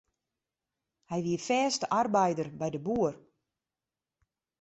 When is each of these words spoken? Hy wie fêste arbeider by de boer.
Hy 1.09 1.19
wie 1.25 1.39
fêste 1.47 1.85
arbeider 1.99 2.47
by 2.59 2.69
de 2.73 2.79
boer. 2.87 3.15